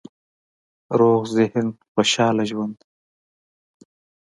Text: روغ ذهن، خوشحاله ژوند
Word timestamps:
روغ 0.99 1.21
ذهن، 1.35 1.67
خوشحاله 1.93 2.43
ژوند 2.49 2.77